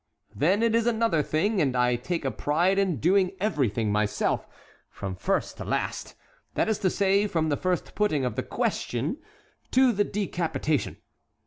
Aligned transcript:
then 0.33 0.63
it 0.63 0.73
is 0.73 0.87
another 0.87 1.21
thing, 1.21 1.61
and 1.61 1.77
I 1.77 1.95
take 1.95 2.25
a 2.25 2.31
pride 2.31 2.79
in 2.79 2.97
doing 2.99 3.33
everything 3.39 3.91
myself, 3.91 4.47
from 4.89 5.13
first 5.13 5.57
to 5.57 5.63
last,—that 5.63 6.67
is 6.67 6.79
to 6.79 6.89
say, 6.89 7.27
from 7.27 7.49
the 7.49 7.55
first 7.55 7.93
putting 7.93 8.25
of 8.25 8.35
the 8.35 8.41
question, 8.41 9.17
to 9.69 9.91
the 9.91 10.03
decapitation." 10.03 10.97